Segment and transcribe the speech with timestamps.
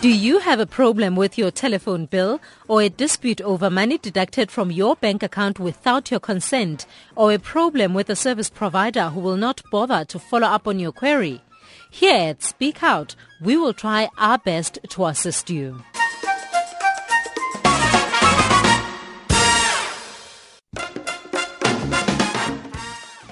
[0.00, 4.48] Do you have a problem with your telephone bill or a dispute over money deducted
[4.48, 6.86] from your bank account without your consent
[7.16, 10.78] or a problem with a service provider who will not bother to follow up on
[10.78, 11.40] your query?
[11.90, 15.82] Here at Speak Out, we will try our best to assist you.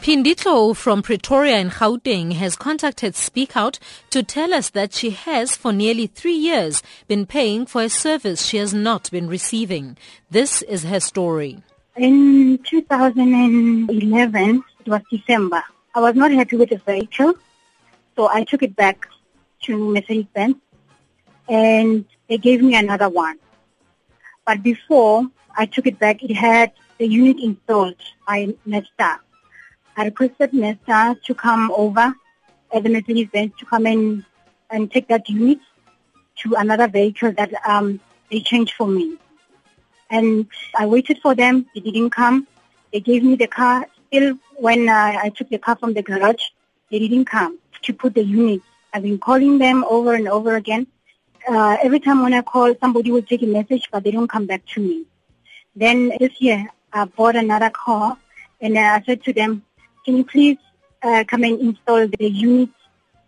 [0.06, 5.56] Pinditlo from Pretoria in Gauteng has contacted Speak Out to tell us that she has
[5.56, 9.98] for nearly three years been paying for a service she has not been receiving.
[10.30, 11.60] This is her story.
[11.96, 17.34] In 2011, it was December, I was not happy with the vehicle,
[18.14, 19.08] so I took it back
[19.62, 20.54] to Mercedes-Benz
[21.48, 23.40] and they gave me another one.
[24.46, 29.18] But before I took it back, it had the unit installed by Netstar.
[29.96, 32.14] I requested Netstar to come over
[32.72, 34.26] at the Mercedes-Benz to come in
[34.70, 35.58] and take that unit
[36.42, 37.98] to another vehicle that um,
[38.30, 39.16] they changed for me.
[40.10, 40.46] And
[40.78, 41.66] I waited for them.
[41.74, 42.46] They didn't come.
[42.92, 43.86] They gave me the car.
[44.08, 46.44] Still, when uh, I took the car from the garage,
[46.90, 48.60] they didn't come to put the unit.
[48.92, 50.86] I've been calling them over and over again.
[51.48, 54.46] Uh, every time when I call, somebody will take a message, but they don't come
[54.46, 55.06] back to me.
[55.74, 58.18] Then this year, I bought another car,
[58.60, 59.62] and I said to them,
[60.06, 60.58] can you please
[61.02, 62.70] uh, come and install the unit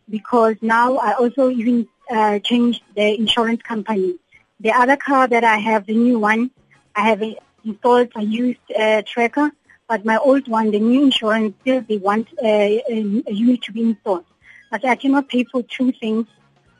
[0.09, 4.15] because now I also even uh, changed the insurance company.
[4.61, 6.53] The other car that I have, the new one,
[6.95, 7.23] I have
[7.65, 9.51] installed a used uh, tracker,
[9.89, 13.73] but my old one, the new insurance, still they want uh, a, a unit to
[13.73, 14.25] be installed.
[14.71, 16.29] But I cannot pay for two things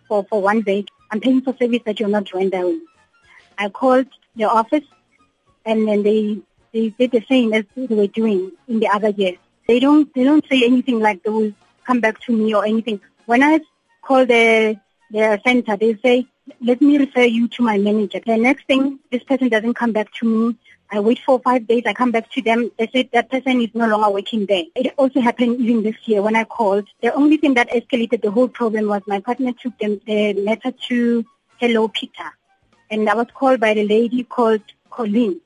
[0.07, 0.95] for, for one vehicle.
[1.11, 2.83] I'm paying for service that you're not rendering.
[3.59, 4.85] I called the office
[5.65, 6.39] and then they,
[6.73, 9.39] they did the same as they were doing in the other years.
[9.69, 11.53] They don't they don't say anything like they will
[11.87, 13.01] come back to me or anything.
[13.27, 13.61] When I
[14.01, 14.81] call the
[15.11, 16.27] the center, they say,
[16.63, 18.21] let me refer you to my manager.
[18.25, 20.57] The next thing, this person doesn't come back to me.
[20.91, 21.83] I wait for five days.
[21.85, 22.71] I come back to them.
[22.79, 24.65] They said that person is no longer working there.
[24.75, 26.89] It also happened even this year when I called.
[27.03, 30.73] The only thing that escalated the whole problem was my partner took them, the letter
[30.89, 31.27] to
[31.59, 32.33] Hello Peter.
[32.91, 35.43] And I was called by the lady called Colleen.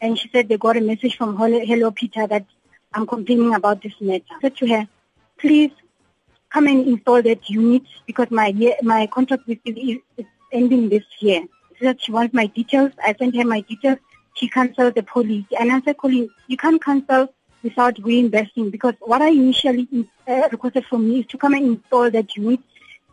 [0.00, 2.46] And she said they got a message from Hello Peter that
[2.92, 4.24] I'm complaining about this matter.
[4.30, 4.88] I said to her,
[5.38, 5.70] please
[6.52, 11.04] come and install that unit because my year, my contract with you is ending this
[11.20, 11.46] year.
[11.78, 12.92] She said she wants my details.
[13.04, 13.98] I sent her my details.
[14.34, 15.46] She canceled the policy.
[15.58, 19.86] And I said, Colleen, you can't cancel without reinvesting because what I initially
[20.26, 22.60] uh, requested from you is to come and install that unit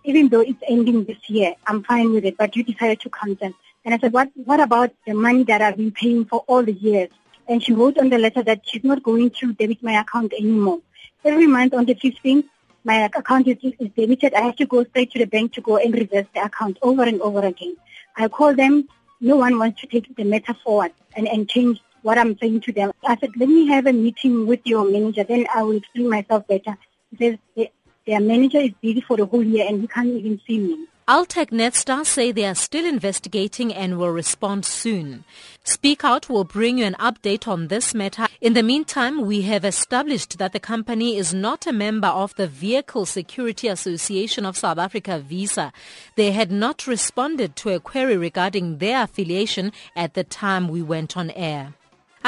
[0.03, 1.53] even though it's ending this year.
[1.67, 3.53] I'm fine with it, but you decided to cancel.
[3.83, 6.73] And I said, what, what about the money that I've been paying for all the
[6.73, 7.09] years?
[7.47, 10.79] And she wrote on the letter that she's not going to debit my account anymore.
[11.23, 12.45] Every month on the 15th,
[12.83, 14.33] my account is, is debited.
[14.33, 17.03] I have to go straight to the bank to go and reverse the account over
[17.03, 17.75] and over again.
[18.15, 18.87] I call them.
[19.19, 22.71] No one wants to take the matter forward and, and change what I'm saying to
[22.71, 22.91] them.
[23.05, 25.23] I said, let me have a meeting with your manager.
[25.23, 26.77] Then I will explain myself better.
[27.11, 27.67] He says,
[28.05, 30.87] their manager is busy for the whole year and he can't even see me.
[31.09, 35.23] Altech Netstar say they are still investigating and will respond soon.
[35.63, 38.27] Speak Out will bring you an update on this matter.
[38.41, 42.45] In the meantime, we have established that the company is not a member of the
[42.45, 45.71] Vehicle Security Association of South Africa, VESA.
[46.17, 51.15] They had not responded to a query regarding their affiliation at the time we went
[51.15, 51.73] on air.